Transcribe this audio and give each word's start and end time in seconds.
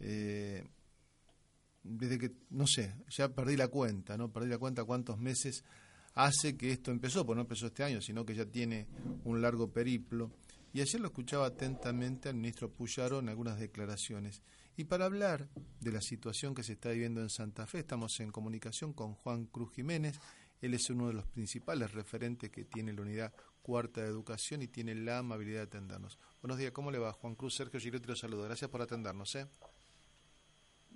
Eh, 0.00 0.64
desde 1.82 2.18
que, 2.18 2.32
no 2.50 2.66
sé, 2.66 2.94
ya 3.08 3.28
perdí 3.28 3.56
la 3.56 3.68
cuenta, 3.68 4.16
¿no? 4.16 4.32
Perdí 4.32 4.48
la 4.48 4.58
cuenta 4.58 4.84
cuántos 4.84 5.18
meses 5.18 5.64
hace 6.14 6.56
que 6.56 6.72
esto 6.72 6.90
empezó, 6.90 7.24
pues 7.24 7.36
no 7.36 7.42
empezó 7.42 7.66
este 7.66 7.84
año, 7.84 8.00
sino 8.00 8.24
que 8.24 8.34
ya 8.34 8.46
tiene 8.46 8.86
un 9.24 9.40
largo 9.40 9.72
periplo. 9.72 10.32
Y 10.72 10.80
ayer 10.80 11.00
lo 11.00 11.08
escuchaba 11.08 11.46
atentamente 11.46 12.28
al 12.28 12.34
ministro 12.34 12.70
Puyaro 12.70 13.20
en 13.20 13.28
algunas 13.28 13.58
declaraciones. 13.58 14.42
Y 14.76 14.84
para 14.84 15.06
hablar 15.06 15.48
de 15.80 15.92
la 15.92 16.02
situación 16.02 16.54
que 16.54 16.62
se 16.62 16.72
está 16.74 16.90
viviendo 16.90 17.22
en 17.22 17.30
Santa 17.30 17.66
Fe, 17.66 17.78
estamos 17.78 18.18
en 18.20 18.30
comunicación 18.30 18.92
con 18.92 19.14
Juan 19.14 19.46
Cruz 19.46 19.72
Jiménez, 19.72 20.18
él 20.60 20.74
es 20.74 20.90
uno 20.90 21.08
de 21.08 21.14
los 21.14 21.26
principales 21.26 21.92
referentes 21.92 22.50
que 22.50 22.64
tiene 22.64 22.92
la 22.92 23.02
unidad 23.02 23.34
cuarta 23.62 24.02
de 24.02 24.08
educación 24.08 24.62
y 24.62 24.68
tiene 24.68 24.94
la 24.94 25.18
amabilidad 25.18 25.60
de 25.60 25.66
atendernos. 25.66 26.18
Buenos 26.40 26.58
días, 26.58 26.72
¿cómo 26.72 26.90
le 26.90 26.98
va? 26.98 27.12
Juan 27.12 27.34
Cruz, 27.34 27.54
Sergio 27.56 27.80
Girotti 27.80 28.06
lo 28.06 28.16
saludo. 28.16 28.44
Gracias 28.44 28.70
por 28.70 28.80
atendernos. 28.80 29.34
¿eh? 29.34 29.46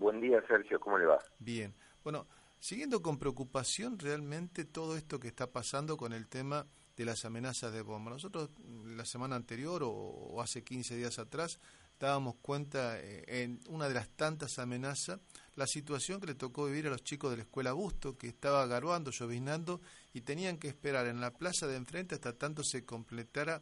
Buen 0.01 0.19
día, 0.19 0.43
Sergio, 0.49 0.81
¿cómo 0.81 0.97
le 0.97 1.05
va? 1.05 1.19
Bien. 1.39 1.75
Bueno, 2.03 2.27
siguiendo 2.59 3.03
con 3.03 3.19
preocupación 3.19 3.99
realmente 3.99 4.65
todo 4.65 4.97
esto 4.97 5.21
que 5.21 5.29
está 5.29 5.53
pasando 5.53 5.99
con 5.99 6.15
el 6.15 6.27
tema 6.27 6.67
de 6.97 7.05
las 7.05 7.27
amenazas 7.27 7.71
de 7.71 7.83
bomba. 7.83 8.11
Nosotros 8.11 8.49
la 8.87 9.05
semana 9.05 9.37
anterior 9.37 9.83
o, 9.85 10.41
hace 10.41 10.65
15 10.65 10.97
días 10.97 11.19
atrás 11.19 11.61
dábamos 11.99 12.37
cuenta 12.37 12.99
eh, 12.99 13.43
en 13.43 13.61
una 13.69 13.89
de 13.89 13.95
las 13.95 14.09
tantas 14.09 14.59
amenazas 14.59 15.21
la 15.55 15.67
situación 15.67 16.19
que 16.19 16.29
le 16.29 16.35
tocó 16.35 16.65
vivir 16.65 16.87
a 16.87 16.91
los 16.91 17.05
chicos 17.05 17.31
de 17.31 17.37
la 17.37 17.43
escuela 17.43 17.75
Busto, 17.75 18.17
que 18.17 18.29
estaba 18.29 18.67
garbando, 18.67 19.11
lloviznando, 19.11 19.83
y 20.15 20.23
tenían 20.23 20.57
que 20.57 20.69
esperar 20.69 21.09
en 21.09 21.21
la 21.21 21.35
plaza 21.35 21.67
de 21.67 21.77
enfrente 21.77 22.15
hasta 22.15 22.39
tanto 22.39 22.65
se 22.65 22.87
completara 22.87 23.61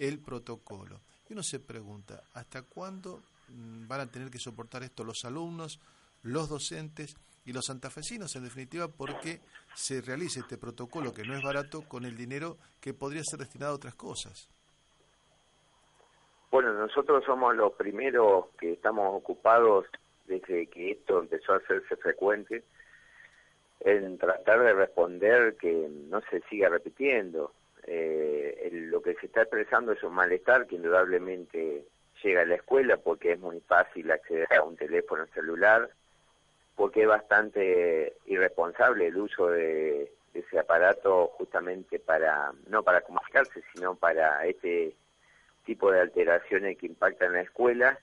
el 0.00 0.18
protocolo. 0.18 1.00
Y 1.30 1.34
uno 1.34 1.44
se 1.44 1.60
pregunta, 1.60 2.24
¿hasta 2.32 2.62
cuándo 2.62 3.18
mm, 3.18 3.35
van 3.48 4.00
a 4.00 4.10
tener 4.10 4.30
que 4.30 4.38
soportar 4.38 4.82
esto 4.82 5.04
los 5.04 5.24
alumnos, 5.24 5.80
los 6.22 6.48
docentes 6.48 7.16
y 7.44 7.52
los 7.52 7.66
santafesinos, 7.66 8.34
en 8.34 8.44
definitiva, 8.44 8.88
porque 8.88 9.40
se 9.74 10.00
realice 10.00 10.40
este 10.40 10.58
protocolo 10.58 11.14
que 11.14 11.22
no 11.22 11.36
es 11.36 11.42
barato 11.42 11.82
con 11.88 12.04
el 12.04 12.16
dinero 12.16 12.58
que 12.80 12.92
podría 12.92 13.22
ser 13.24 13.38
destinado 13.38 13.72
a 13.72 13.76
otras 13.76 13.94
cosas? 13.94 14.50
Bueno, 16.50 16.72
nosotros 16.72 17.24
somos 17.24 17.54
los 17.54 17.72
primeros 17.74 18.46
que 18.58 18.72
estamos 18.72 19.14
ocupados 19.14 19.86
desde 20.26 20.66
que 20.66 20.92
esto 20.92 21.20
empezó 21.20 21.52
a 21.52 21.58
hacerse 21.58 21.96
frecuente, 21.96 22.64
en 23.80 24.18
tratar 24.18 24.60
de 24.60 24.72
responder 24.72 25.56
que 25.56 25.88
no 26.08 26.20
se 26.30 26.40
siga 26.48 26.68
repitiendo. 26.68 27.52
Eh, 27.84 28.70
lo 28.72 29.00
que 29.00 29.14
se 29.14 29.26
está 29.26 29.42
expresando 29.42 29.92
es 29.92 30.02
un 30.02 30.14
malestar 30.14 30.66
que 30.66 30.76
indudablemente 30.76 31.86
llega 32.22 32.42
a 32.42 32.46
la 32.46 32.56
escuela 32.56 32.96
porque 32.96 33.32
es 33.32 33.40
muy 33.40 33.60
fácil 33.60 34.10
acceder 34.10 34.48
a 34.54 34.62
un 34.62 34.76
teléfono 34.76 35.26
celular, 35.34 35.90
porque 36.74 37.02
es 37.02 37.08
bastante 37.08 38.16
irresponsable 38.26 39.06
el 39.06 39.16
uso 39.16 39.48
de, 39.48 40.12
ese 40.38 40.58
aparato 40.58 41.28
justamente 41.38 41.98
para, 41.98 42.52
no 42.68 42.82
para 42.82 43.00
comunicarse, 43.00 43.62
sino 43.72 43.94
para 43.94 44.44
este 44.46 44.94
tipo 45.64 45.90
de 45.90 46.00
alteraciones 46.00 46.76
que 46.78 46.86
impactan 46.86 47.32
la 47.32 47.40
escuela 47.40 47.98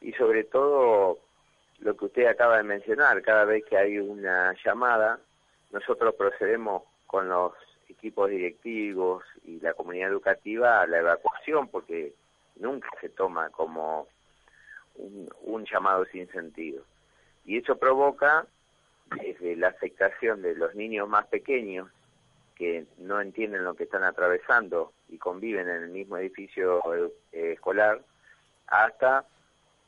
y 0.00 0.12
sobre 0.12 0.44
todo 0.44 1.18
lo 1.80 1.96
que 1.96 2.04
usted 2.06 2.26
acaba 2.26 2.56
de 2.58 2.64
mencionar, 2.64 3.22
cada 3.22 3.44
vez 3.44 3.64
que 3.64 3.76
hay 3.76 3.98
una 3.98 4.54
llamada, 4.64 5.20
nosotros 5.70 6.14
procedemos 6.14 6.82
con 7.06 7.28
los 7.28 7.52
equipos 7.88 8.28
directivos 8.28 9.24
y 9.44 9.60
la 9.60 9.74
comunidad 9.74 10.10
educativa 10.10 10.82
a 10.82 10.86
la 10.86 10.98
evacuación 10.98 11.68
porque 11.68 12.12
nunca 12.58 12.88
se 13.00 13.08
toma 13.08 13.50
como 13.50 14.08
un, 14.96 15.64
llamado 15.64 16.04
sin 16.06 16.28
sentido. 16.30 16.82
Y 17.44 17.58
eso 17.58 17.78
provoca 17.78 18.46
desde 19.16 19.56
la 19.56 19.68
afectación 19.68 20.42
de 20.42 20.54
los 20.54 20.74
niños 20.74 21.08
más 21.08 21.26
pequeños 21.26 21.88
que 22.54 22.86
no 22.98 23.20
entienden 23.20 23.64
lo 23.64 23.74
que 23.74 23.84
están 23.84 24.02
atravesando 24.02 24.92
y 25.08 25.18
conviven 25.18 25.68
en 25.68 25.84
el 25.84 25.90
mismo 25.90 26.16
edificio 26.16 26.82
eh, 27.32 27.52
escolar, 27.52 28.02
hasta 28.66 29.24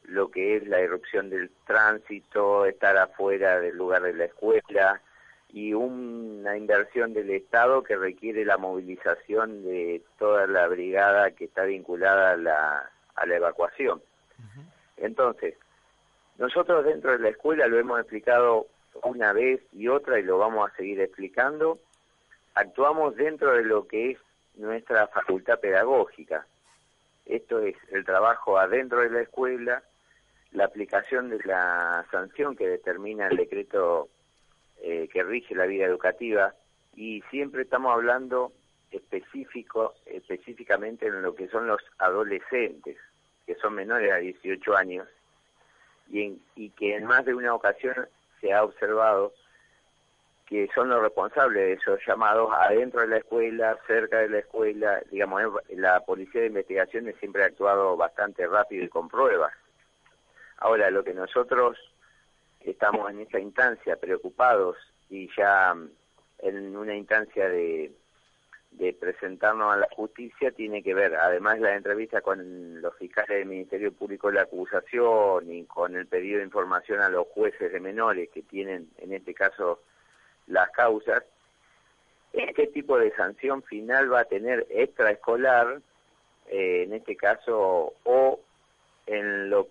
lo 0.05 0.31
que 0.31 0.57
es 0.57 0.67
la 0.67 0.81
irrupción 0.81 1.29
del 1.29 1.51
tránsito, 1.67 2.65
estar 2.65 2.97
afuera 2.97 3.61
del 3.61 3.77
lugar 3.77 4.03
de 4.03 4.15
la 4.15 4.25
escuela 4.27 5.03
y 5.53 5.75
una 5.75 6.57
inversión 6.57 7.13
del 7.13 7.31
Estado 7.31 7.83
que 7.83 7.97
requiere 7.97 8.45
la 8.45 8.57
movilización 8.57 9.63
de 9.65 10.03
toda 10.19 10.47
la 10.47 10.69
brigada 10.69 11.33
que 11.33 11.47
está 11.47 11.65
vinculada 11.65 12.33
a 12.33 12.37
la, 12.37 12.91
a 13.15 13.27
la 13.27 13.37
evacuación. 13.37 14.03
Entonces, 14.97 15.55
nosotros 16.39 16.85
dentro 16.85 17.13
de 17.13 17.19
la 17.19 17.31
escuela 17.31 17.67
lo 17.67 17.79
hemos 17.79 18.01
explicado 18.01 18.67
una 19.03 19.33
vez 19.33 19.61
y 19.73 19.89
otra 19.89 20.19
y 20.19 20.23
lo 20.23 20.39
vamos 20.39 20.71
a 20.71 20.77
seguir 20.77 21.01
explicando, 21.01 21.79
actuamos 22.55 23.17
dentro 23.17 23.53
de 23.53 23.65
lo 23.65 23.87
que 23.87 24.13
es 24.13 24.19
nuestra 24.57 25.07
facultad 25.09 25.59
pedagógica. 25.59 26.47
Esto 27.27 27.61
es 27.61 27.77
el 27.93 28.05
trabajo 28.05 28.59
adentro 28.59 29.01
de 29.01 29.11
la 29.11 29.21
escuela, 29.21 29.83
la 30.53 30.65
aplicación 30.65 31.31
de 31.31 31.39
la 31.45 32.05
sanción 32.11 32.57
que 32.57 32.69
determina 32.69 33.29
el 33.29 33.37
decreto 33.37 34.09
eh, 34.83 35.09
que 35.13 35.23
rige 35.23 35.55
la 35.55 35.67
vida 35.67 35.85
educativa 35.85 36.55
y 36.95 37.23
siempre 37.31 37.63
estamos 37.63 37.93
hablando 37.93 38.53
específico, 38.91 39.95
específicamente 40.07 41.07
en 41.07 41.23
lo 41.23 41.35
que 41.35 41.49
son 41.49 41.67
los 41.67 41.81
adolescentes, 41.99 42.97
que 43.47 43.55
son 43.57 43.75
menores 43.75 44.13
a 44.13 44.17
18 44.17 44.77
años, 44.77 45.09
y, 46.11 46.41
y 46.57 46.71
que 46.71 46.97
en 46.97 47.05
más 47.05 47.25
de 47.25 47.35
una 47.35 47.55
ocasión 47.55 47.95
se 48.41 48.53
ha 48.53 48.65
observado 48.65 49.33
que 50.51 50.69
son 50.75 50.89
los 50.89 51.01
responsables 51.01 51.63
de 51.63 51.73
esos 51.75 52.01
llamados 52.05 52.51
adentro 52.53 53.03
de 53.03 53.07
la 53.07 53.19
escuela, 53.19 53.79
cerca 53.87 54.19
de 54.19 54.29
la 54.29 54.39
escuela, 54.39 55.01
digamos, 55.09 55.43
la 55.69 56.01
policía 56.01 56.41
de 56.41 56.49
investigaciones 56.49 57.15
siempre 57.21 57.45
ha 57.45 57.47
actuado 57.47 57.97
bastante 57.97 58.45
rápido 58.49 58.85
y 58.85 58.89
con 58.89 59.09
pruebas. 59.09 59.53
Ahora, 60.57 60.91
lo 60.91 61.05
que 61.05 61.15
nosotros 61.15 61.79
estamos 62.65 63.11
en 63.11 63.21
esa 63.21 63.39
instancia 63.39 63.97
preocupados 63.97 64.77
y 65.09 65.29
ya 65.37 65.75
mm, 65.75 65.91
en 66.41 66.77
una 66.77 66.97
instancia 66.97 67.49
de, 67.49 67.93
de 68.73 68.93
presentarnos 68.93 69.75
a 69.75 69.79
la 69.79 69.89
justicia 69.95 70.53
tiene 70.53 70.83
que 70.83 70.95
ver, 70.95 71.15
además 71.17 71.57
de 71.57 71.63
la 71.63 71.77
entrevista 71.77 72.21
con 72.21 72.81
los 72.81 72.97
fiscales 72.97 73.39
del 73.39 73.47
Ministerio 73.47 73.93
Público 73.93 74.29
de 74.29 74.35
la 74.35 74.43
acusación 74.43 75.53
y 75.53 75.65
con 75.65 75.97
el 75.97 76.07
pedido 76.07 76.39
de 76.39 76.45
información 76.45 77.01
a 77.01 77.09
los 77.09 77.27
jueces 77.29 77.73
de 77.73 77.81
menores 77.81 78.31
que 78.31 78.43
tienen 78.43 78.89
en 78.99 79.13
este 79.13 79.35
caso 79.35 79.83
las 80.47 80.71
causas, 80.71 81.23
¿qué 82.33 82.67
tipo 82.69 82.99
de 82.99 83.15
sanción 83.15 83.63
final 83.63 84.13
va 84.13 84.21
a 84.21 84.25
tener 84.25 84.67
extraescolar, 84.71 85.81
eh, 86.49 86.85
en 86.85 86.93
este 86.93 87.17
caso, 87.17 87.95
o 88.05 88.41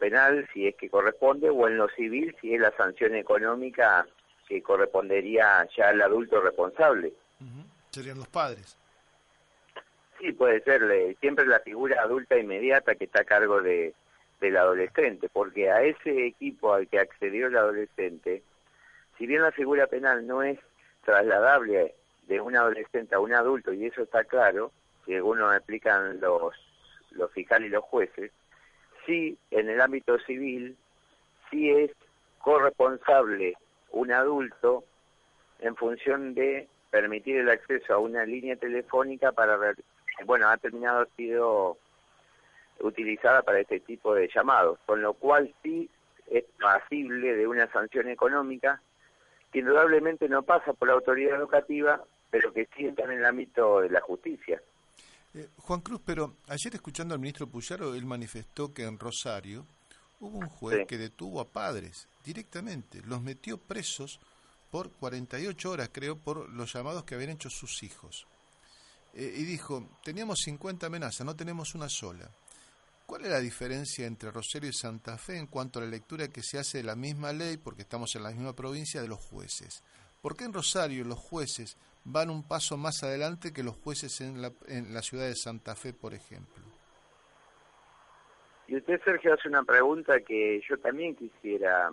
penal 0.10 0.48
si 0.54 0.68
es 0.68 0.76
que 0.76 0.90
corresponde 0.90 1.50
o 1.50 1.68
en 1.68 1.78
lo 1.78 1.88
civil 1.90 2.36
si 2.42 2.56
es 2.56 2.62
la 2.62 2.72
sanción 2.76 3.16
económica 3.16 4.08
que 4.48 4.62
correspondería 4.64 5.68
ya 5.78 5.90
al 5.90 6.02
adulto 6.02 6.42
responsable. 6.42 7.14
Serían 7.92 8.18
los 8.18 8.28
padres. 8.28 8.76
Sí, 10.20 10.32
puede 10.32 10.62
ser 10.62 11.16
siempre 11.20 11.46
la 11.46 11.60
figura 11.60 12.02
adulta 12.02 12.38
inmediata 12.38 12.96
que 12.96 13.06
está 13.06 13.22
a 13.22 13.26
cargo 13.26 13.62
de, 13.62 13.94
del 14.42 14.58
adolescente, 14.58 15.30
porque 15.32 15.72
a 15.72 15.84
ese 15.84 16.26
equipo 16.26 16.74
al 16.74 16.88
que 16.88 17.00
accedió 17.00 17.48
el 17.48 17.56
adolescente, 17.56 18.42
si 19.18 19.28
bien 19.28 19.44
la 19.44 19.52
figura 19.52 19.88
penal 19.88 20.26
no 20.26 20.42
es 20.42 20.60
trasladable 21.06 21.94
de 22.28 22.42
un 22.42 22.56
adolescente 22.56 23.16
a 23.16 23.20
un 23.20 23.34
adulto, 23.34 23.72
y 23.72 23.86
eso 23.86 24.02
está 24.02 24.24
claro, 24.24 24.72
según 25.06 25.40
nos 25.40 25.56
explican 25.56 26.20
los, 26.20 26.54
los 27.12 27.32
fiscales 27.32 27.70
y 27.70 27.72
los 27.72 27.84
jueces, 27.84 28.32
sí, 29.10 29.38
en 29.50 29.68
el 29.70 29.82
ámbito 29.82 30.20
civil, 30.20 30.78
sí 31.50 31.72
es 31.72 31.92
corresponsable 32.38 33.56
un 33.92 34.12
adulto 34.12 34.84
en 35.60 35.76
función 35.76 36.36
de 36.36 36.68
permitir 36.92 37.38
el 37.38 37.50
acceso 37.50 37.94
a 37.94 37.98
una 37.98 38.24
línea 38.26 38.56
telefónica 38.56 39.32
para 39.32 39.58
bueno, 40.26 40.48
ha 40.48 40.58
terminado 40.58 41.08
sido 41.18 41.78
utilizada 42.82 43.42
para 43.42 43.60
este 43.60 43.80
tipo 43.80 44.14
de 44.14 44.30
llamados, 44.34 44.78
con 44.86 45.02
lo 45.02 45.14
cual 45.14 45.54
sí 45.64 45.90
es 46.28 46.44
pasible 46.62 47.36
de 47.36 47.48
una 47.48 47.72
sanción 47.72 48.10
económica 48.10 48.82
que 49.52 49.60
indudablemente 49.60 50.30
no 50.30 50.44
pasa 50.44 50.74
por 50.74 50.88
la 50.88 50.94
autoridad 50.94 51.38
educativa, 51.38 52.04
pero 52.30 52.54
que 52.54 52.68
sí 52.76 52.86
está 52.86 53.06
en 53.06 53.12
el 53.12 53.26
ámbito 53.26 53.82
de 53.82 53.90
la 53.90 54.02
justicia. 54.02 54.62
Eh, 55.34 55.50
Juan 55.58 55.82
Cruz, 55.82 56.02
pero 56.04 56.38
ayer 56.48 56.76
escuchando 56.76 57.14
al 57.14 57.20
ministro 57.20 57.48
Puyaro, 57.48 57.94
él 57.94 58.06
manifestó 58.06 58.74
que 58.74 58.84
en 58.84 58.98
Rosario 58.98 59.66
hubo 60.20 60.40
un 60.40 60.50
juez 60.50 60.88
que 60.88 60.98
detuvo 60.98 61.40
a 61.40 61.50
padres 61.50 62.08
directamente, 62.24 63.02
los 63.04 63.22
metió 63.22 63.58
presos 63.58 64.20
por 64.72 64.92
48 64.92 65.72
horas, 65.72 65.90
creo, 65.92 66.18
por 66.18 66.50
los 66.50 66.74
llamados 66.74 67.04
que 67.04 67.16
habían 67.16 67.32
hecho 67.32 67.50
sus 67.50 67.84
hijos. 67.84 68.28
Eh, 69.14 69.36
y 69.38 69.44
dijo, 69.44 69.98
teníamos 70.04 70.40
50 70.44 70.88
amenazas, 70.88 71.26
no 71.26 71.36
tenemos 71.36 71.74
una 71.76 71.90
sola. 71.90 72.30
¿Cuál 73.06 73.26
es 73.26 73.32
la 73.32 73.40
diferencia 73.40 74.06
entre 74.06 74.30
Rosario 74.30 74.70
y 74.70 74.74
Santa 74.74 75.18
Fe 75.18 75.38
en 75.38 75.48
cuanto 75.48 75.80
a 75.80 75.82
la 75.82 75.90
lectura 75.90 76.28
que 76.28 76.44
se 76.44 76.60
hace 76.60 76.80
de 76.80 76.84
la 76.84 76.96
misma 76.96 77.34
ley, 77.34 77.58
porque 77.58 77.82
estamos 77.82 78.16
en 78.16 78.24
la 78.24 78.30
misma 78.30 78.56
provincia, 78.56 79.02
de 79.02 79.08
los 79.08 79.20
jueces? 79.20 79.84
¿Por 80.22 80.38
qué 80.38 80.44
en 80.44 80.54
Rosario 80.54 81.04
los 81.06 81.18
jueces 81.18 81.76
van 82.04 82.30
un 82.30 82.48
paso 82.48 82.78
más 82.78 83.04
adelante 83.04 83.54
que 83.54 83.64
los 83.64 83.76
jueces 83.76 84.22
en 84.22 84.42
la, 84.42 84.52
en 84.68 84.94
la 84.94 85.02
ciudad 85.02 85.28
de 85.28 85.36
Santa 85.36 85.76
Fe, 85.76 85.94
por 85.94 86.14
ejemplo? 86.14 86.64
Y 88.68 88.78
usted, 88.78 89.02
Sergio, 89.04 89.34
hace 89.34 89.48
una 89.48 89.64
pregunta 89.64 90.20
que 90.20 90.62
yo 90.68 90.78
también 90.78 91.16
quisiera 91.16 91.90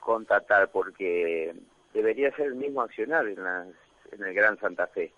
contratar, 0.00 0.70
porque 0.70 1.54
debería 1.94 2.34
ser 2.36 2.46
el 2.48 2.56
mismo 2.56 2.82
accionar 2.82 3.26
en, 3.26 3.38
en 3.38 4.24
el 4.24 4.34
Gran 4.34 4.58
Santa 4.60 4.86
Fe. 4.88 5.12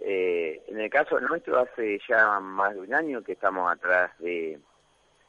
Eh, 0.00 0.64
en 0.66 0.80
el 0.80 0.90
caso 0.90 1.20
nuestro, 1.20 1.60
hace 1.60 2.00
ya 2.08 2.40
más 2.40 2.74
de 2.74 2.80
un 2.80 2.92
año 2.92 3.22
que 3.22 3.32
estamos 3.32 3.70
atrás 3.70 4.10
de, 4.18 4.58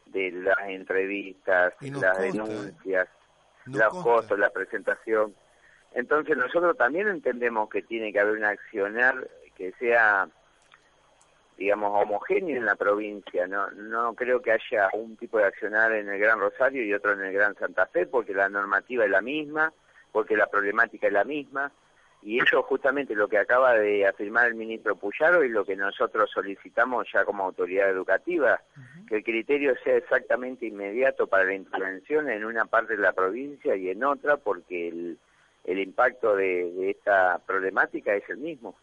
de 0.08 0.32
las 0.32 0.58
entrevistas, 0.68 1.76
las 1.80 2.20
¿eh? 2.20 2.22
denuncias, 2.32 3.08
los 3.66 3.94
costos, 4.02 4.40
la 4.40 4.50
presentación. 4.50 5.36
Entonces 5.94 6.38
nosotros 6.38 6.76
también 6.78 7.08
entendemos 7.08 7.70
que 7.70 7.82
tiene 7.82 8.12
que 8.12 8.20
haber 8.20 8.38
un 8.38 8.46
accionar 8.46 9.28
que 9.56 9.72
sea, 9.74 10.28
digamos, 11.58 11.92
homogéneo 12.02 12.58
en 12.58 12.66
la 12.66 12.76
provincia. 12.76 13.48
No, 13.48 13.70
no 13.72 14.14
creo 14.16 14.42
que 14.42 14.52
haya 14.52 14.90
un 14.94 15.16
tipo 15.18 15.38
de 15.38 15.46
accionar 15.46 15.92
en 15.94 16.10
el 16.10 16.20
Gran 16.20 16.40
Rosario 16.40 16.84
y 16.84 16.94
otro 16.94 17.14
en 17.14 17.22
el 17.22 17.34
Gran 17.34 17.56
Santa 17.56 17.86
Fe, 17.86 18.08
porque 18.08 18.34
la 18.34 18.50
normativa 18.50 19.06
es 19.06 19.12
la 19.12 19.22
misma, 19.22 19.72
porque 20.12 20.36
la 20.36 20.48
problemática 20.48 21.08
es 21.08 21.14
la 21.14 21.24
misma 21.24 21.72
y 22.26 22.40
eso 22.40 22.64
justamente 22.64 23.16
lo 23.16 23.28
que 23.28 23.38
acaba 23.38 23.74
de 23.74 24.08
afirmar 24.08 24.48
el 24.48 24.56
ministro 24.56 24.96
Puyaro 24.96 25.44
y 25.44 25.50
lo 25.50 25.66
que 25.66 25.76
nosotros 25.76 26.30
solicitamos 26.34 27.08
ya 27.14 27.26
como 27.26 27.44
autoridad 27.44 27.90
educativa, 27.90 28.62
que 29.10 29.18
el 29.18 29.24
criterio 29.24 29.76
sea 29.84 29.98
exactamente 29.98 30.66
inmediato 30.66 31.28
para 31.28 31.44
la 31.44 31.54
intervención 31.54 32.30
en 32.30 32.46
una 32.46 32.66
parte 32.66 32.96
de 32.96 33.02
la 33.02 33.12
provincia 33.12 33.76
y 33.76 33.90
en 33.90 34.06
otra, 34.06 34.38
porque 34.38 34.88
el, 34.88 35.18
el 35.64 35.80
impacto 35.80 36.36
de, 36.36 36.90
esta 36.90 37.40
problemática 37.46 38.14
es 38.16 38.24
el 38.30 38.38
mismo. 38.38 38.76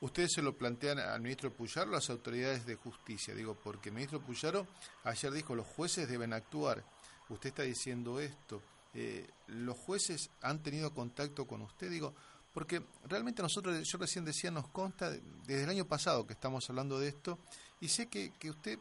¿Ustedes 0.00 0.32
se 0.32 0.42
lo 0.42 0.56
plantean 0.56 0.98
al 0.98 1.20
ministro 1.20 1.52
Puyaro 1.52 1.90
o 1.90 1.94
las 1.94 2.10
autoridades 2.10 2.66
de 2.66 2.74
justicia? 2.74 3.34
Digo, 3.34 3.56
porque 3.62 3.90
el 3.90 3.94
ministro 3.94 4.20
Puyaro 4.20 4.66
ayer 5.04 5.30
dijo 5.32 5.54
los 5.54 5.66
jueces 5.66 6.08
deben 6.08 6.32
actuar. 6.32 6.82
Usted 7.28 7.50
está 7.50 7.62
diciendo 7.62 8.18
esto. 8.18 8.62
Eh, 8.94 9.26
¿Los 9.46 9.78
jueces 9.78 10.30
han 10.40 10.62
tenido 10.62 10.92
contacto 10.92 11.46
con 11.46 11.62
usted? 11.62 11.88
Digo, 11.88 12.14
porque 12.52 12.82
realmente 13.08 13.42
nosotros, 13.42 13.80
yo 13.88 13.98
recién 13.98 14.24
decía, 14.24 14.50
nos 14.50 14.68
consta 14.68 15.10
desde 15.10 15.64
el 15.64 15.70
año 15.70 15.86
pasado 15.86 16.26
que 16.26 16.34
estamos 16.34 16.68
hablando 16.68 16.98
de 16.98 17.08
esto, 17.08 17.38
y 17.80 17.88
sé 17.88 18.08
que, 18.08 18.32
que 18.38 18.50
usted 18.50 18.78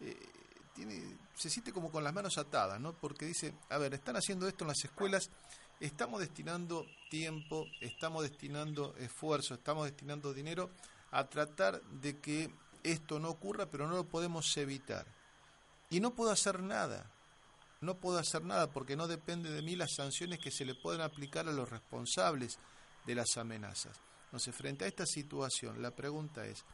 eh, 0.00 0.16
tiene, 0.74 1.18
se 1.34 1.50
siente 1.50 1.72
como 1.72 1.90
con 1.90 2.02
las 2.02 2.14
manos 2.14 2.38
atadas, 2.38 2.80
¿no? 2.80 2.94
Porque 2.94 3.26
dice, 3.26 3.52
a 3.68 3.78
ver, 3.78 3.92
están 3.92 4.16
haciendo 4.16 4.48
esto 4.48 4.64
en 4.64 4.68
las 4.68 4.84
escuelas, 4.84 5.30
estamos 5.80 6.20
destinando 6.20 6.86
tiempo, 7.08 7.66
estamos 7.80 8.22
destinando 8.22 8.94
esfuerzo, 8.96 9.54
estamos 9.54 9.86
destinando 9.86 10.32
dinero 10.34 10.70
a 11.10 11.28
tratar 11.28 11.82
de 11.82 12.20
que 12.20 12.50
esto 12.82 13.18
no 13.18 13.30
ocurra, 13.30 13.66
pero 13.66 13.88
no 13.88 13.96
lo 13.96 14.04
podemos 14.04 14.56
evitar. 14.56 15.06
Y 15.88 16.00
no 16.00 16.14
puedo 16.14 16.30
hacer 16.30 16.62
nada, 16.62 17.10
no 17.80 17.98
puedo 17.98 18.18
hacer 18.18 18.44
nada 18.44 18.70
porque 18.70 18.96
no 18.96 19.08
depende 19.08 19.50
de 19.50 19.62
mí 19.62 19.74
las 19.74 19.94
sanciones 19.94 20.38
que 20.38 20.50
se 20.50 20.64
le 20.64 20.74
pueden 20.74 21.00
aplicar 21.00 21.48
a 21.48 21.52
los 21.52 21.68
responsables 21.68 22.58
de 23.06 23.14
las 23.14 23.36
amenazas. 23.36 24.00
Entonces, 24.26 24.54
frente 24.54 24.84
a 24.84 24.88
esta 24.88 25.06
situación, 25.06 25.82
la 25.82 25.90
pregunta 25.90 26.46
es, 26.46 26.64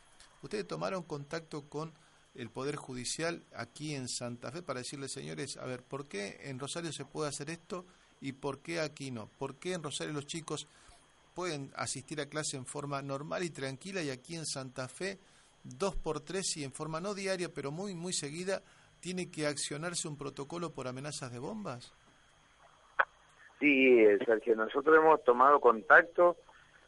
¿ustedes 0.42 0.66
tomaron 0.66 1.04
contacto 1.04 1.68
con 1.68 1.94
el 2.34 2.50
Poder 2.50 2.76
Judicial 2.76 3.42
aquí 3.54 3.94
en 3.94 4.08
Santa 4.08 4.52
Fe 4.52 4.62
para 4.62 4.80
decirle, 4.80 5.08
señores, 5.08 5.56
a 5.56 5.64
ver, 5.64 5.82
¿por 5.82 6.06
qué 6.06 6.38
en 6.42 6.58
Rosario 6.58 6.92
se 6.92 7.06
puede 7.06 7.30
hacer 7.30 7.48
esto 7.48 7.86
y 8.20 8.32
por 8.32 8.60
qué 8.60 8.80
aquí 8.80 9.10
no? 9.10 9.28
¿Por 9.38 9.56
qué 9.56 9.74
en 9.74 9.82
Rosario 9.82 10.12
los 10.12 10.26
chicos 10.26 10.66
pueden 11.34 11.70
asistir 11.76 12.20
a 12.20 12.28
clase 12.28 12.56
en 12.56 12.64
forma 12.64 13.02
normal 13.02 13.44
y 13.44 13.50
tranquila 13.50 14.02
y 14.02 14.10
aquí 14.10 14.36
en 14.36 14.46
Santa 14.46 14.88
Fe, 14.88 15.18
dos 15.62 15.94
por 15.96 16.20
tres 16.20 16.56
y 16.56 16.64
en 16.64 16.72
forma 16.72 17.00
no 17.00 17.14
diaria, 17.14 17.48
pero 17.54 17.70
muy, 17.70 17.94
muy 17.94 18.12
seguida, 18.12 18.62
tiene 19.00 19.30
que 19.30 19.46
accionarse 19.46 20.08
un 20.08 20.16
protocolo 20.16 20.70
por 20.70 20.88
amenazas 20.88 21.30
de 21.32 21.38
bombas? 21.38 21.92
Sí, 23.60 24.04
Sergio, 24.24 24.56
nosotros 24.56 24.96
hemos 24.96 25.22
tomado 25.24 25.60
contacto 25.60 26.36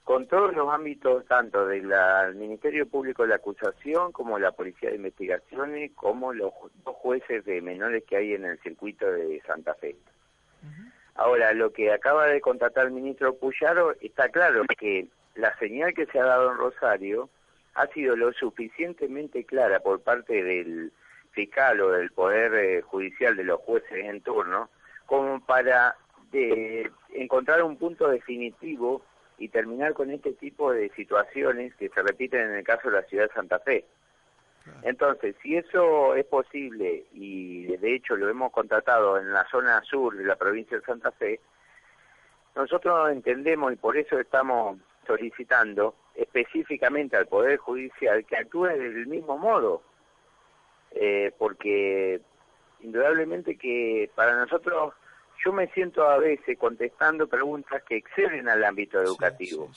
con 0.04 0.26
todos 0.26 0.54
los 0.54 0.72
ámbitos, 0.72 1.26
tanto 1.26 1.66
del 1.66 1.90
Ministerio 2.34 2.88
Público 2.88 3.24
de 3.24 3.28
la 3.28 3.34
Acusación, 3.36 4.10
como 4.12 4.38
la 4.38 4.52
Policía 4.52 4.88
de 4.88 4.96
Investigaciones, 4.96 5.92
como 5.94 6.32
los 6.32 6.50
dos 6.82 6.96
jueces 6.96 7.44
de 7.44 7.60
menores 7.60 8.04
que 8.04 8.16
hay 8.16 8.32
en 8.32 8.46
el 8.46 8.58
circuito 8.60 9.04
de 9.04 9.42
Santa 9.46 9.74
Fe. 9.74 9.96
Ahora, 11.18 11.52
lo 11.52 11.72
que 11.72 11.90
acaba 11.92 12.26
de 12.26 12.40
contratar 12.40 12.86
el 12.86 12.92
ministro 12.92 13.34
Puyaro, 13.34 13.96
está 14.00 14.28
claro 14.28 14.62
que 14.78 15.08
la 15.34 15.52
señal 15.58 15.92
que 15.92 16.06
se 16.06 16.20
ha 16.20 16.24
dado 16.24 16.52
en 16.52 16.58
Rosario 16.58 17.28
ha 17.74 17.88
sido 17.88 18.14
lo 18.14 18.32
suficientemente 18.32 19.44
clara 19.44 19.80
por 19.80 20.00
parte 20.00 20.44
del 20.44 20.92
fiscal 21.32 21.80
o 21.80 21.90
del 21.90 22.12
Poder 22.12 22.54
eh, 22.54 22.82
Judicial 22.82 23.34
de 23.36 23.42
los 23.42 23.60
jueces 23.62 23.98
en 24.04 24.20
turno, 24.20 24.70
como 25.06 25.44
para 25.44 25.96
de 26.30 26.88
encontrar 27.12 27.64
un 27.64 27.76
punto 27.78 28.06
definitivo 28.06 29.02
y 29.38 29.48
terminar 29.48 29.94
con 29.94 30.12
este 30.12 30.34
tipo 30.34 30.72
de 30.72 30.88
situaciones 30.90 31.74
que 31.74 31.88
se 31.88 32.00
repiten 32.00 32.42
en 32.42 32.54
el 32.58 32.64
caso 32.64 32.90
de 32.90 32.96
la 32.96 33.06
ciudad 33.08 33.26
de 33.26 33.34
Santa 33.34 33.58
Fe. 33.58 33.86
Entonces, 34.82 35.36
si 35.42 35.56
eso 35.56 36.14
es 36.14 36.24
posible 36.26 37.06
y 37.12 37.76
de 37.76 37.94
hecho 37.94 38.16
lo 38.16 38.28
hemos 38.28 38.52
contratado 38.52 39.18
en 39.18 39.32
la 39.32 39.46
zona 39.50 39.82
sur 39.82 40.16
de 40.16 40.24
la 40.24 40.36
provincia 40.36 40.78
de 40.78 40.84
Santa 40.84 41.10
Fe, 41.12 41.40
nosotros 42.54 43.10
entendemos 43.10 43.72
y 43.72 43.76
por 43.76 43.96
eso 43.96 44.18
estamos 44.18 44.78
solicitando 45.06 45.94
específicamente 46.14 47.16
al 47.16 47.26
Poder 47.26 47.58
Judicial 47.58 48.24
que 48.24 48.36
actúe 48.36 48.66
del 48.66 49.06
mismo 49.06 49.38
modo, 49.38 49.82
eh, 50.90 51.32
porque 51.38 52.20
indudablemente 52.80 53.56
que 53.56 54.10
para 54.14 54.36
nosotros 54.36 54.94
yo 55.44 55.52
me 55.52 55.68
siento 55.68 56.04
a 56.04 56.18
veces 56.18 56.58
contestando 56.58 57.28
preguntas 57.28 57.82
que 57.84 57.96
exceden 57.96 58.48
al 58.48 58.64
ámbito 58.64 59.00
educativo. 59.00 59.70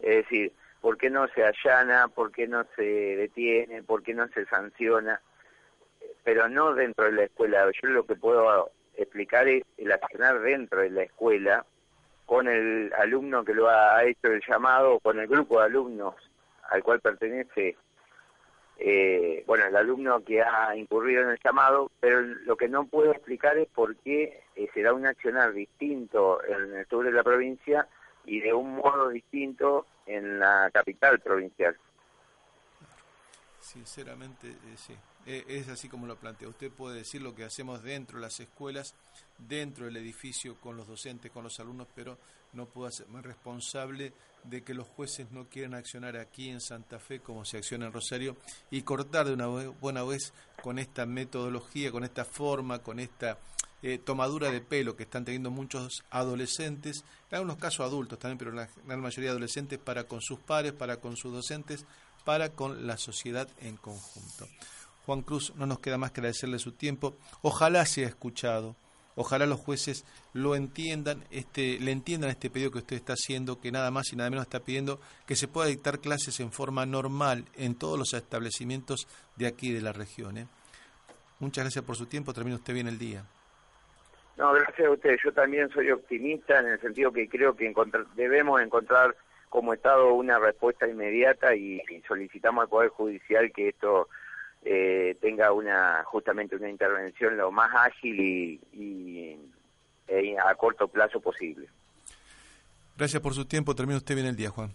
es 0.00 0.16
decir, 0.16 0.52
¿por 0.84 0.98
qué 0.98 1.08
no 1.08 1.26
se 1.28 1.42
allana? 1.42 2.08
¿Por 2.08 2.30
qué 2.30 2.46
no 2.46 2.66
se 2.76 2.82
detiene? 2.82 3.82
¿Por 3.82 4.02
qué 4.02 4.12
no 4.12 4.28
se 4.28 4.44
sanciona? 4.44 5.18
Pero 6.22 6.46
no 6.46 6.74
dentro 6.74 7.06
de 7.06 7.12
la 7.12 7.22
escuela. 7.22 7.70
Yo 7.82 7.88
lo 7.88 8.04
que 8.04 8.16
puedo 8.16 8.70
explicar 8.94 9.48
es 9.48 9.62
el 9.78 9.90
accionar 9.90 10.40
dentro 10.40 10.82
de 10.82 10.90
la 10.90 11.04
escuela 11.04 11.64
con 12.26 12.48
el 12.48 12.92
alumno 12.98 13.46
que 13.46 13.54
lo 13.54 13.70
ha 13.70 14.04
hecho 14.04 14.28
el 14.28 14.42
llamado, 14.46 15.00
con 15.00 15.18
el 15.18 15.26
grupo 15.26 15.58
de 15.58 15.64
alumnos 15.64 16.16
al 16.68 16.82
cual 16.82 17.00
pertenece 17.00 17.78
eh, 18.76 19.42
bueno, 19.46 19.64
el 19.64 19.76
alumno 19.76 20.22
que 20.22 20.42
ha 20.42 20.76
incurrido 20.76 21.22
en 21.22 21.30
el 21.30 21.38
llamado, 21.42 21.90
pero 21.98 22.20
lo 22.20 22.56
que 22.56 22.68
no 22.68 22.84
puedo 22.84 23.10
explicar 23.12 23.56
es 23.56 23.68
por 23.68 23.96
qué 23.96 24.42
eh, 24.54 24.68
se 24.74 24.82
da 24.82 24.92
un 24.92 25.06
accionar 25.06 25.54
distinto 25.54 26.44
en 26.44 26.76
el 26.76 26.86
sur 26.88 27.06
de 27.06 27.12
la 27.12 27.22
provincia 27.22 27.88
y 28.26 28.40
de 28.40 28.52
un 28.52 28.76
modo 28.76 29.08
distinto 29.08 29.86
en 30.06 30.38
la 30.38 30.70
capital 30.72 31.20
provincial. 31.20 31.76
Sinceramente, 33.60 34.48
eh, 34.48 34.76
sí. 34.76 34.94
es 35.26 35.68
así 35.68 35.88
como 35.88 36.06
lo 36.06 36.16
plantea. 36.16 36.48
Usted 36.48 36.70
puede 36.70 36.98
decir 36.98 37.22
lo 37.22 37.34
que 37.34 37.44
hacemos 37.44 37.82
dentro 37.82 38.18
de 38.18 38.22
las 38.22 38.38
escuelas, 38.40 38.94
dentro 39.38 39.86
del 39.86 39.96
edificio, 39.96 40.56
con 40.60 40.76
los 40.76 40.86
docentes, 40.86 41.32
con 41.32 41.44
los 41.44 41.58
alumnos, 41.60 41.88
pero 41.94 42.18
no 42.52 42.66
puedo 42.66 42.88
hacerme 42.88 43.20
responsable 43.22 44.12
de 44.44 44.62
que 44.62 44.74
los 44.74 44.86
jueces 44.86 45.30
no 45.30 45.46
quieren 45.48 45.74
accionar 45.74 46.16
aquí 46.16 46.50
en 46.50 46.60
Santa 46.60 46.98
Fe 46.98 47.20
como 47.20 47.44
se 47.44 47.58
acciona 47.58 47.86
en 47.86 47.92
Rosario 47.92 48.36
y 48.70 48.82
cortar 48.82 49.26
de 49.26 49.32
una 49.32 49.46
buena 49.46 50.04
vez 50.04 50.32
con 50.62 50.78
esta 50.78 51.06
metodología, 51.06 51.90
con 51.90 52.04
esta 52.04 52.24
forma, 52.24 52.80
con 52.80 53.00
esta 53.00 53.38
eh, 53.86 53.98
tomadura 53.98 54.50
de 54.50 54.62
pelo 54.62 54.96
que 54.96 55.02
están 55.02 55.26
teniendo 55.26 55.50
muchos 55.50 56.04
adolescentes, 56.08 57.04
en 57.30 57.36
algunos 57.36 57.58
casos 57.58 57.80
adultos 57.80 58.18
también, 58.18 58.38
pero 58.38 58.50
la 58.50 58.66
gran 58.86 59.02
mayoría 59.02 59.28
adolescentes 59.28 59.78
para 59.78 60.04
con 60.04 60.22
sus 60.22 60.40
pares, 60.40 60.72
para 60.72 60.96
con 61.02 61.18
sus 61.18 61.34
docentes, 61.34 61.84
para 62.24 62.48
con 62.48 62.86
la 62.86 62.96
sociedad 62.96 63.46
en 63.60 63.76
conjunto. 63.76 64.48
Juan 65.04 65.20
Cruz, 65.20 65.52
no 65.56 65.66
nos 65.66 65.80
queda 65.80 65.98
más 65.98 66.12
que 66.12 66.20
agradecerle 66.20 66.58
su 66.58 66.72
tiempo. 66.72 67.14
Ojalá 67.42 67.84
sea 67.84 68.08
escuchado. 68.08 68.74
Ojalá 69.16 69.44
los 69.44 69.60
jueces 69.60 70.06
lo 70.32 70.56
entiendan, 70.56 71.22
este, 71.30 71.78
le 71.78 71.92
entiendan 71.92 72.30
este 72.30 72.48
pedido 72.48 72.70
que 72.70 72.78
usted 72.78 72.96
está 72.96 73.12
haciendo, 73.12 73.60
que 73.60 73.70
nada 73.70 73.90
más 73.90 74.10
y 74.14 74.16
nada 74.16 74.30
menos 74.30 74.46
está 74.46 74.60
pidiendo 74.60 74.98
que 75.26 75.36
se 75.36 75.46
pueda 75.46 75.68
dictar 75.68 76.00
clases 76.00 76.40
en 76.40 76.52
forma 76.52 76.86
normal 76.86 77.44
en 77.54 77.74
todos 77.74 77.98
los 77.98 78.14
establecimientos 78.14 79.06
de 79.36 79.46
aquí 79.46 79.72
de 79.72 79.82
la 79.82 79.92
región. 79.92 80.38
¿eh? 80.38 80.48
Muchas 81.38 81.64
gracias 81.64 81.84
por 81.84 81.96
su 81.96 82.06
tiempo, 82.06 82.32
termina 82.32 82.56
usted 82.56 82.72
bien 82.72 82.88
el 82.88 82.98
día. 82.98 83.26
No, 84.36 84.52
gracias 84.52 84.88
a 84.88 84.90
usted. 84.90 85.16
Yo 85.22 85.32
también 85.32 85.68
soy 85.70 85.90
optimista 85.90 86.58
en 86.58 86.66
el 86.66 86.80
sentido 86.80 87.12
que 87.12 87.28
creo 87.28 87.54
que 87.54 87.72
debemos 88.16 88.60
encontrar 88.60 89.16
como 89.48 89.72
Estado 89.72 90.12
una 90.14 90.38
respuesta 90.38 90.88
inmediata 90.88 91.54
y, 91.54 91.80
solicitamos 92.08 92.62
al 92.62 92.68
Poder 92.68 92.90
Judicial 92.90 93.52
que 93.52 93.68
esto 93.68 94.08
eh, 94.62 95.16
tenga 95.20 95.52
una 95.52 96.02
justamente 96.04 96.56
una 96.56 96.68
intervención 96.68 97.36
lo 97.36 97.52
más 97.52 97.70
ágil 97.72 98.20
y, 98.72 99.38
e 100.08 100.36
a 100.38 100.54
corto 100.56 100.88
plazo 100.88 101.20
posible. 101.20 101.68
Gracias 102.96 103.22
por 103.22 103.34
su 103.34 103.44
tiempo. 103.44 103.74
Termina 103.74 103.98
usted 103.98 104.16
bien 104.16 104.26
el 104.26 104.36
día, 104.36 104.50
Juan. 104.50 104.72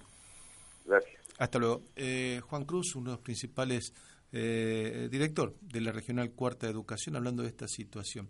Gracias. 0.85 1.19
Hasta 1.37 1.59
luego. 1.59 1.81
Eh, 1.95 2.41
Juan 2.47 2.65
Cruz, 2.65 2.95
uno 2.95 3.11
de 3.11 3.15
los 3.17 3.23
principales 3.23 3.93
eh, 4.31 5.07
director 5.11 5.55
de 5.59 5.81
la 5.81 5.91
Regional 5.91 6.31
Cuarta 6.31 6.67
de 6.67 6.71
Educación, 6.71 7.15
hablando 7.15 7.43
de 7.43 7.49
esta 7.49 7.67
situación. 7.67 8.29